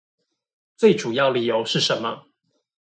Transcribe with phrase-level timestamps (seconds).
[0.77, 2.23] 最主要理由是什麼？